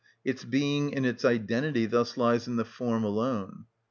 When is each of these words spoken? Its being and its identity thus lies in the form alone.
Its 0.25 0.43
being 0.43 0.95
and 0.95 1.05
its 1.05 1.23
identity 1.23 1.85
thus 1.85 2.17
lies 2.17 2.47
in 2.47 2.55
the 2.55 2.65
form 2.65 3.03
alone. 3.03 3.65